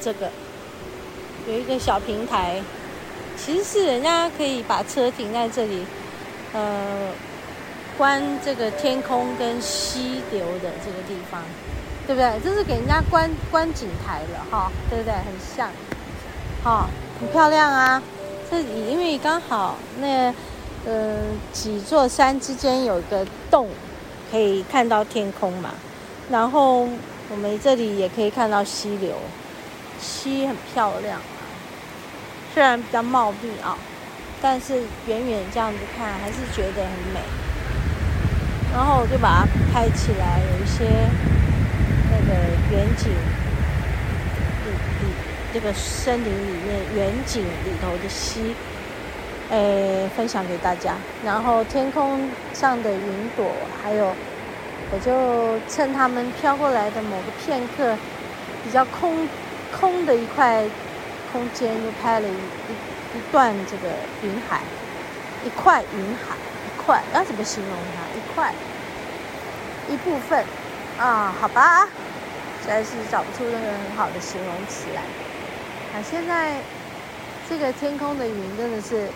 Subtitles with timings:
[0.00, 0.30] 这个
[1.48, 2.62] 有一个小平台，
[3.36, 5.84] 其实是人家可以把车停在这里，
[6.52, 7.10] 呃，
[7.96, 11.42] 观这个天空跟溪流的这个地方，
[12.06, 12.40] 对不对？
[12.44, 15.12] 这是给人家观观景台了哈，对不对？
[15.12, 15.24] 很
[15.56, 15.70] 像，
[16.62, 16.88] 哈，
[17.20, 18.02] 很漂亮啊。
[18.50, 20.32] 这里因为刚好那
[20.86, 21.16] 呃
[21.52, 23.68] 几座山之间有个洞，
[24.30, 25.70] 可以看到天空嘛，
[26.30, 26.88] 然后。
[27.30, 29.14] 我们这里也可以看到溪流，
[30.00, 31.20] 溪很漂亮，
[32.54, 33.76] 虽然比较茂密啊，
[34.40, 37.20] 但是远远这样子看还是觉得很美。
[38.72, 40.84] 然后我就把它拍起来，有一些
[42.10, 42.34] 那个
[42.70, 43.10] 远景
[44.64, 45.12] 里里
[45.52, 48.54] 这个森林里面远景里头的溪，
[49.50, 50.94] 诶，分享给大家。
[51.24, 53.50] 然后天空上的云朵
[53.82, 54.14] 还有。
[54.90, 57.94] 我就趁他们飘过来的某个片刻，
[58.64, 59.28] 比较空
[59.76, 60.64] 空的一块
[61.32, 64.60] 空间，就拍了一一一段这个云海，
[65.44, 66.34] 一块云海，
[66.66, 68.18] 一块要怎么形容它？
[68.18, 68.52] 一块
[69.88, 70.44] 一部分
[70.98, 71.86] 啊，好吧，
[72.62, 75.02] 实在是找不出任何很好的形容词来。
[75.98, 76.56] 啊，现在
[77.48, 79.08] 这个天空的云真的是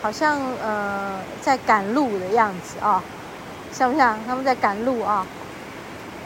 [0.00, 3.02] 好像呃在赶路的样子啊。
[3.72, 5.26] 像不像他们在赶路啊？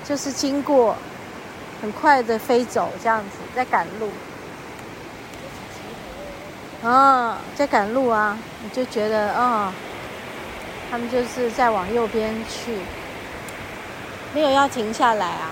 [0.05, 0.97] 就是经过，
[1.81, 4.11] 很快的飞走这样子，在赶路。
[6.83, 8.39] 啊，在赶路啊！
[8.63, 9.73] 你就觉得啊，
[10.91, 12.79] 他们就是在往右边去，
[14.33, 15.51] 没有要停下来啊。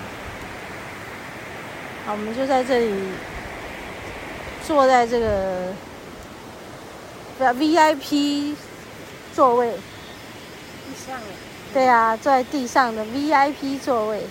[2.07, 2.95] 好，我们就在这里
[4.65, 5.73] 坐在这个
[7.41, 8.55] VIP
[9.35, 9.73] 座位。
[11.05, 11.17] 上
[11.73, 14.25] 对啊，坐在地上的 VIP 座位，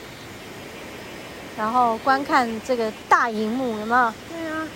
[1.57, 4.13] 然后观看这个大荧幕，有没有？
[4.29, 4.67] 对啊，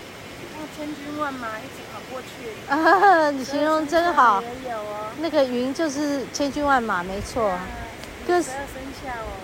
[0.78, 2.28] 千军万马一直跑过去。
[2.70, 4.42] 啊，你形容真好。
[4.42, 5.08] 也有哦。
[5.20, 7.52] 那个云就是千军万马，没错。
[8.28, 8.52] 各式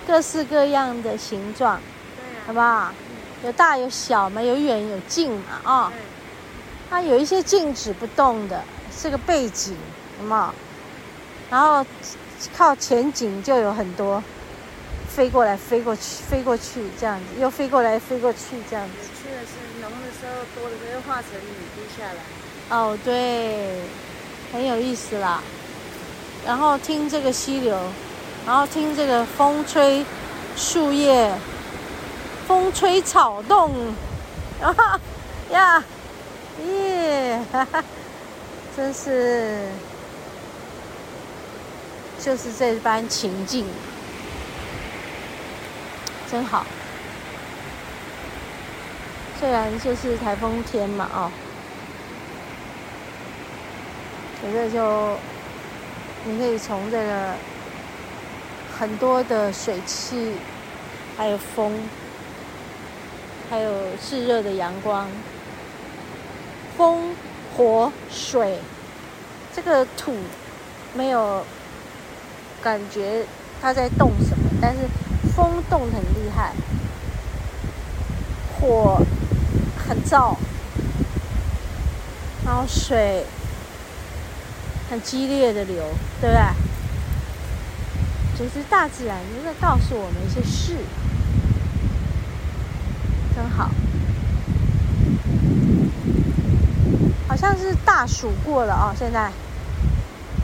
[0.06, 1.80] 各式各样的形状，
[2.16, 2.92] 对啊，好不好？
[3.44, 5.94] 有大有小嘛，有远有近嘛，啊。
[6.90, 8.62] 它有一些静止不动的，
[8.96, 9.76] 是个背景，
[10.20, 10.54] 有没有？
[11.50, 11.86] 然后。
[12.58, 14.22] 靠前景就有很多
[15.16, 18.94] 飞过来、飞过去、飞过去这样子，又飞过来、飞过去这样子。
[19.22, 22.76] 去的是浓的时候，多的时候化成雨滴下来。
[22.76, 23.82] 哦，对，
[24.52, 25.44] 很有意思啦。
[26.46, 27.78] 然后听这个溪流，
[28.48, 30.04] 然后听这个风吹
[30.56, 31.32] 树叶，
[32.48, 33.72] 风吹草动，
[34.62, 35.00] 啊
[35.54, 35.84] 呀，
[36.66, 37.84] 耶，哈哈，
[38.76, 39.68] 真是。
[42.20, 43.66] 就是这般情境，
[46.34, 46.66] 真好。
[49.40, 51.32] 虽然就是台风天嘛，哦，
[54.42, 55.16] 可是就
[56.26, 57.36] 你可以从这个
[58.80, 60.32] 很多的水汽，
[61.16, 61.72] 还有风，
[63.52, 65.08] 还有炙热的阳光，
[66.76, 67.16] 风、
[67.56, 68.58] 火、水，
[69.56, 70.16] 这个土
[70.96, 71.46] 没有。
[72.64, 73.26] 感觉
[73.62, 74.80] 它在动什么，但是
[75.36, 76.54] 风动很厉害，
[78.60, 79.02] 火
[79.88, 80.36] 很燥，
[82.46, 83.26] 然后水
[84.90, 85.84] 很激烈的流，
[86.22, 86.44] 对不对？
[88.36, 90.78] 其实大自然就在告诉我们一些事，
[93.36, 93.70] 真好。
[97.28, 99.32] 好像是大暑过了啊，现在。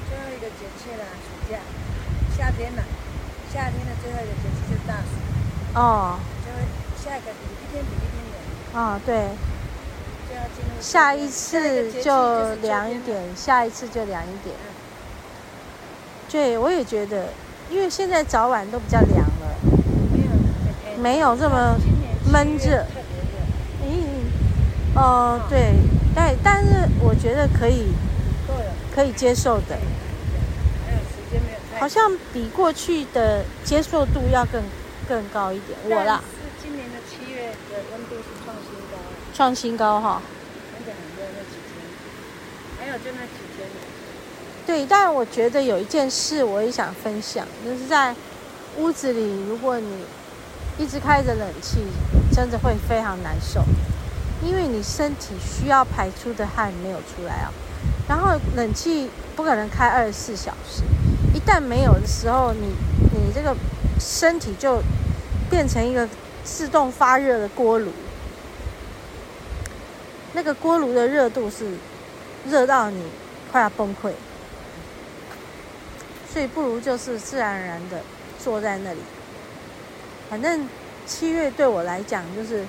[0.09, 1.59] 最后一个节气了，暑假。
[2.35, 2.83] 夏天了，
[3.53, 4.58] 夏天的最后一个节气
[4.89, 5.79] 大暑。
[5.79, 6.17] 哦。
[6.43, 6.49] 就
[7.03, 8.81] 下一个比一天比一天冷。
[8.81, 9.29] 啊、哦，对。
[10.27, 10.81] 就要进入。
[10.81, 14.55] 下一次就凉一点，下一次就凉一点。
[16.31, 17.29] 对，我也觉得，
[17.69, 19.55] 因为现在早晚都比较凉了。
[20.11, 20.19] 没
[20.97, 21.01] 有。
[21.01, 21.75] 没有这么
[22.31, 22.83] 闷热。
[23.83, 24.25] 嗯。
[24.95, 25.73] 哦，对，
[26.15, 27.93] 但但是我觉得可以，
[28.93, 29.77] 可以接受的。
[31.79, 34.61] 好像比过去的接受度要更
[35.09, 36.21] 更高一点，我啦。
[36.31, 38.97] 是今年的七月的温度是创新高。
[39.33, 40.21] 创新高哈。
[40.77, 41.81] 真的很热那几天，
[42.77, 43.67] 还有就那几天。
[44.67, 48.15] 对，但我觉得有一件事我也想分享，就是在
[48.77, 50.05] 屋子里，如果你
[50.77, 51.79] 一直开着冷气，
[52.31, 53.63] 真的会非常难受，
[54.43, 57.51] 因为你身体需要排出的汗没有出来啊。
[58.07, 60.83] 然后冷气不可能开二十四小时。
[61.33, 62.73] 一旦没有的时候，你
[63.13, 63.55] 你这个
[63.99, 64.81] 身体就
[65.49, 66.07] 变成一个
[66.43, 67.91] 自动发热的锅炉，
[70.33, 71.73] 那个锅炉的热度是
[72.47, 73.03] 热到你
[73.51, 74.11] 快要崩溃，
[76.31, 78.01] 所以不如就是自然而然的
[78.41, 78.99] 坐在那里。
[80.29, 80.67] 反正
[81.05, 82.65] 七月对我来讲就是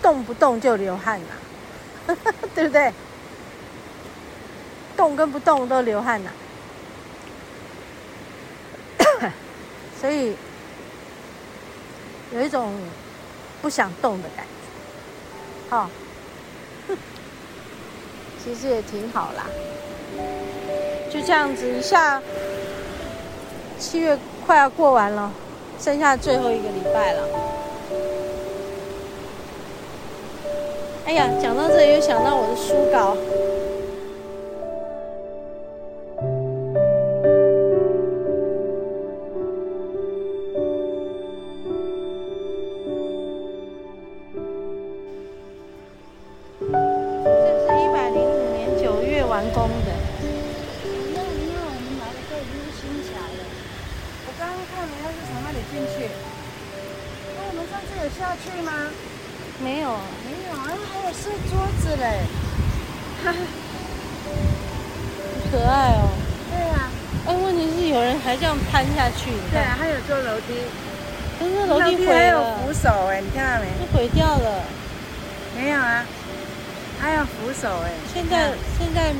[0.00, 2.16] 动不动就流汗呐，
[2.54, 2.92] 对不对？
[4.96, 6.30] 动跟不动都流汗呐。
[10.02, 10.34] 所以
[12.34, 12.72] 有一种
[13.62, 14.44] 不想动的感
[15.70, 15.88] 觉，好，
[18.42, 19.46] 其实也挺好啦。
[21.08, 22.20] 就这样子，一下
[23.78, 25.30] 七月快要过完了，
[25.78, 27.22] 剩下最后一个礼拜了。
[31.06, 33.16] 哎呀，讲到这里又想到我的书稿。
[49.54, 49.90] 公的。
[50.22, 53.40] 因为我们来的时候已经是新桥了
[54.26, 56.08] 我刚刚看了要是从那里进去。
[57.36, 58.90] 那我们上次有下去吗？
[59.62, 59.90] 没有。
[60.24, 62.26] 没有啊还有是桌子嘞。
[63.24, 63.38] 哈 哈
[65.50, 66.08] 可爱哦。
[66.50, 66.90] 对啊。
[67.26, 70.64] 哎问题是有人还这样攀下去对啊还有坐楼梯。
[71.68, 73.66] 楼梯口还有扶手哎你看到没？
[73.78, 74.64] 是毁掉了。
[75.56, 76.04] 没有啊
[77.00, 79.12] 还有扶手哎现在现在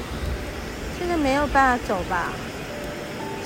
[1.53, 2.33] 办法走吧，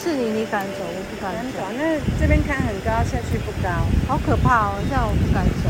[0.02, 1.58] 是你，你敢走，我不敢走。
[1.76, 3.68] 那这边看很高，下去不高，
[4.06, 4.74] 好可怕哦！
[4.88, 5.68] 这样我不敢走。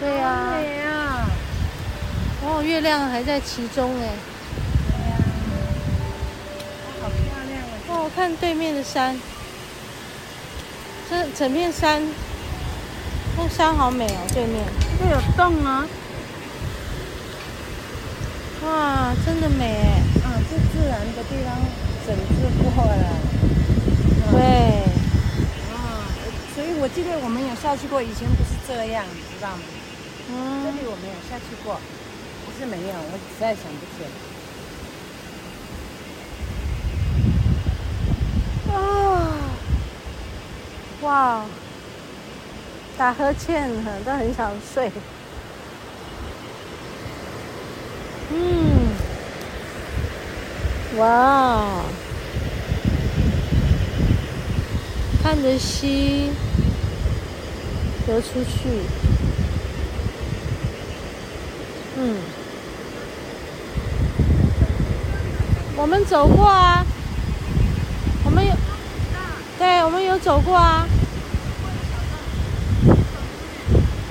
[0.00, 0.52] 对呀。
[0.54, 1.26] 对呀。
[2.42, 4.08] 哦，月亮还在其中哎。
[4.90, 5.16] 对呀。
[7.00, 7.16] 好漂
[7.48, 7.72] 亮啊！
[7.88, 9.18] 哦，看对面的山，
[11.08, 12.02] 这整片山，
[13.38, 14.64] 那山好美哦，对面。
[14.98, 15.86] 这有洞啊。
[18.62, 20.02] 哇，真的美哎！
[20.22, 21.56] 啊，这自然的地方
[22.06, 23.06] 整治过了。
[24.30, 24.36] 对。
[25.72, 26.04] 啊，
[26.54, 29.62] 所以我记得我们有下去过，以前不是这样，你知道吗？
[30.28, 30.64] 嗯。
[30.64, 31.80] 这里我们有下去过，
[32.44, 34.10] 不是没有，我实在想不起来。
[38.74, 38.78] 啊！
[41.00, 41.44] 哇！
[42.98, 44.92] 打呵欠了，都很想睡。
[48.32, 48.36] 嗯，
[50.98, 51.82] 哇，
[55.22, 56.30] 看着溪
[58.06, 58.68] 流出去，
[61.96, 62.16] 嗯，
[65.76, 66.84] 我们走过啊，
[68.24, 68.52] 我们有，
[69.58, 70.88] 对，我们有走过啊，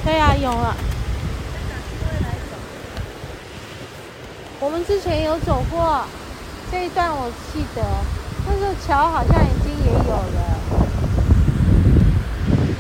[0.06, 0.78] 对呀，有了。
[4.62, 6.06] 我们之前有走过。
[6.72, 7.82] 这一段，我记得，
[8.46, 10.40] 但是桥好像已经也有了。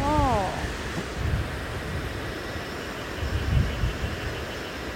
[0.03, 0.46] 哦，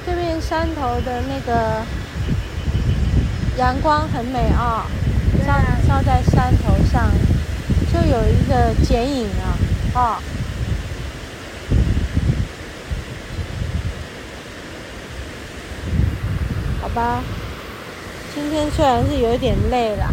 [0.05, 1.81] 这边山头的那个
[3.57, 4.85] 阳光很美啊，
[5.45, 5.53] 照
[5.87, 7.09] 照在山头上，
[7.91, 9.57] 就有一个剪影啊，
[9.95, 10.19] 哦。
[16.93, 17.23] 吧，
[18.35, 20.11] 今天虽然是有点累了，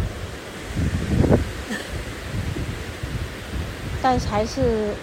[4.03, 4.95] 但是还是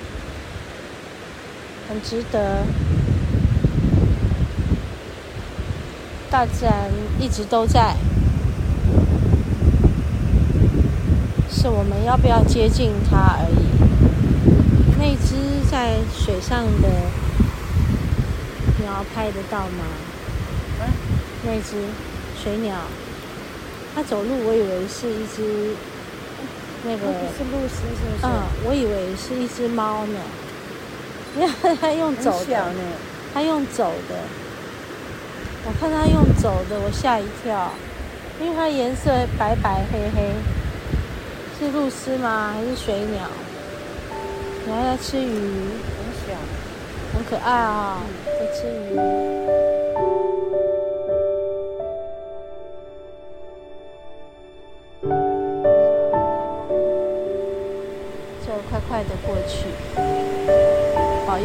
[1.90, 2.64] 很值得。
[6.30, 7.96] 大自然一直都在，
[11.50, 13.66] 是我们要不要接近它而已。
[15.00, 15.36] 那只
[15.72, 16.90] 在水上的
[18.80, 19.86] 鸟拍得到吗？
[21.44, 21.78] 那只
[22.40, 22.76] 水鸟，
[23.98, 25.74] 它走路，我以为是一只
[26.84, 28.28] 那个是鹭鸶，是不是？
[28.28, 30.20] 嗯，我以为是一只猫呢。
[31.36, 32.72] 因为它用走的，
[33.34, 34.16] 它用走的。
[35.66, 37.72] 我看它用走的，我吓一跳，
[38.40, 40.30] 因为它颜色白白黑黑，
[41.60, 42.54] 是鹭鸶吗？
[42.54, 43.28] 还是水鸟？
[44.68, 46.38] 你还在吃鱼，很小，
[47.16, 49.67] 很可爱啊，在吃鱼。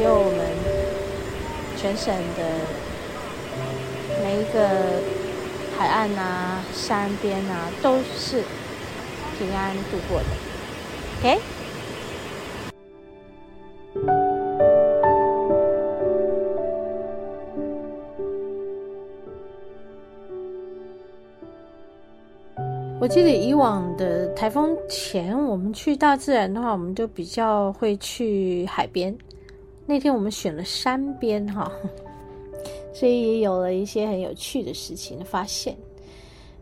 [0.02, 0.40] 佑我们
[1.76, 2.42] 全省的
[4.21, 4.68] 每一个
[5.78, 8.42] 海岸啊、山边啊，都是
[9.38, 10.26] 平安度过的。
[11.21, 11.38] OK。
[23.00, 29.16] 我记得以往的台风前，我们去大自然的话，我们就比较会去海边。
[29.86, 31.70] 那天我们选了山边哈，
[32.92, 35.76] 所以也有了一些很有趣的事情发现。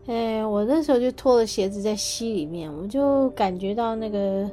[0.07, 4.49] 哎，我那时候就脱了鞋子在溪里面，我就感觉到那个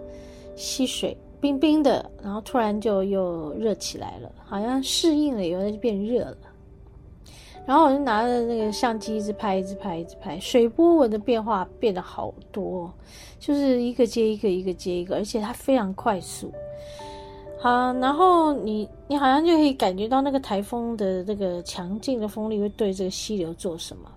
[0.54, 6.36] 溪水冰冰的，然后突然就又热起来了，好像适应了以后就变热了。
[7.66, 12.92] 然后我就拿着那个相机一直拍，一直拍，一直拍，水波纹的变化变得好多，
[13.38, 16.52] 就是一个接一个，一个接一个，而且它非常快速。
[17.60, 24.08] 好，然后你你好像就可以感觉到那个台风的那个强劲的风力会对这个溪流做什么。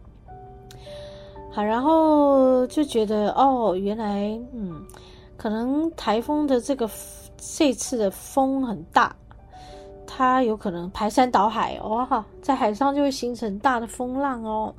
[1.52, 4.86] 好，然后就觉得哦，原来嗯，
[5.36, 6.90] 可能台风的这个
[7.38, 9.16] 这次的风很大。
[10.14, 14.76] 它有可能排山倒海哦，在海上就会形成大的风浪哦。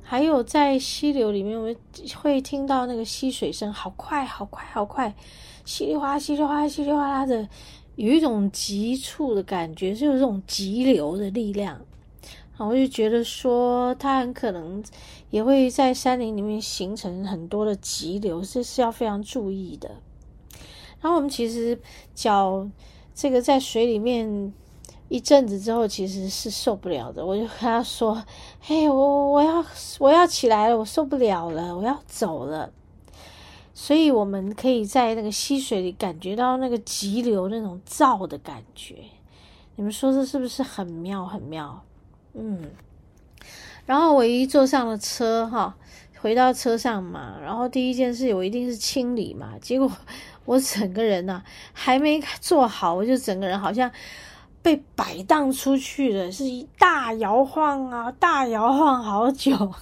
[0.00, 1.76] 还有在溪流里面，我们
[2.20, 5.12] 会听到那个溪水声，好快，好快，好快，
[5.70, 7.48] 稀里哗啦，稀里哗啦，稀里哗啦的，
[7.94, 11.80] 有一种急促的感觉，就是这种急流的力量。
[12.56, 14.82] 然后我就觉得说，它很可能
[15.30, 19.88] 也会在山林里面形成很多的急流，这是要非常注意的。
[21.00, 21.78] 然后我们其实
[22.16, 22.68] 脚。
[23.12, 24.54] 这个在水里面
[25.10, 27.26] 一阵子之后，其实是受不了的。
[27.26, 28.24] 我就跟他说
[28.62, 29.62] ：“嘿，我我要
[29.98, 32.72] 我要起来了，我受不了了，我要走了。”
[33.82, 38.94] 所以我们可以在那个溪水里感觉到那个急流那种躁的感觉。
[39.76, 41.82] 你们说这是不是很妙很妙？
[42.34, 42.70] 嗯。
[43.86, 45.74] 然后我一坐上了车哈，
[46.20, 49.90] 回到车上嘛，然后第一件事我一定是清理嘛，结果。
[50.44, 53.90] 我整个人呢、还没坐好，我就整个人好像
[54.60, 59.72] 被摆荡出去了，是一大摇晃啊，大摇晃好久。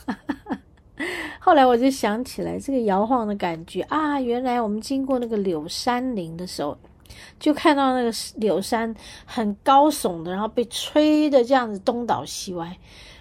[1.40, 6.76] 后来我就想起来这个摇晃的感觉啊，原来我们经过那个柳杉林的时候，
[7.38, 12.76] 就看到那个柳杉很高耸的，然后被吹的这样子东倒西歪。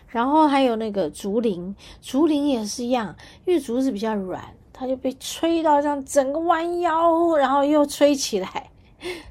[0.08, 3.16] 然后还有那个竹林，竹林也是一样，
[3.46, 4.44] 因为竹子比较软。
[4.80, 8.70] 它就被吹到这样，整个弯腰，然后又吹起来。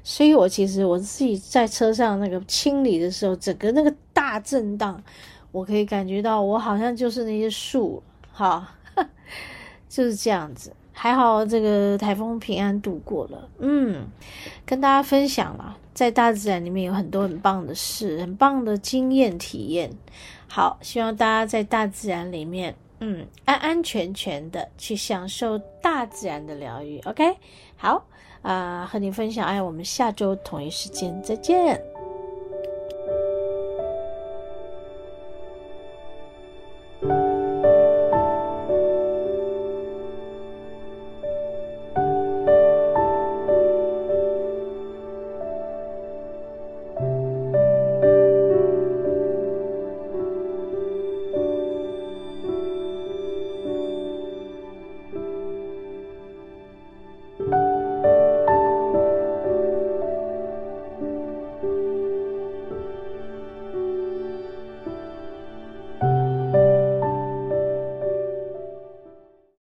[0.03, 5.01] 所以我其实我自己在车上那个清理的时候，整个那个大震荡，
[5.53, 8.03] 我可以感觉到我好像就是那些树，
[8.37, 8.69] 哈，
[9.89, 10.71] 就是这样子。
[10.93, 13.49] 还好这个台风平安度过了。
[13.59, 14.07] 嗯，
[14.65, 19.91] 跟大家分享了，在大自然里面有很多很棒的事，很棒的经验体验。
[20.47, 22.75] 好，希望大家在大自然里面。
[22.99, 26.99] 嗯，安安全全的去享受大自然的疗愈。
[27.05, 27.35] OK，
[27.75, 28.03] 好，
[28.41, 31.96] 啊、和你分享爱，我们下周同一时间再见。